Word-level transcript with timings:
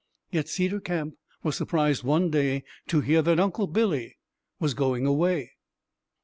Yet 0.31 0.49
Cedar 0.49 0.79
Camp 0.79 1.13
was 1.43 1.55
surprised 1.55 2.03
one 2.03 2.31
day 2.31 2.63
to 2.87 3.01
hear 3.01 3.21
that 3.21 3.39
Uncle 3.39 3.67
Billy 3.67 4.17
was 4.59 4.73
going 4.73 5.05
away. 5.05 5.51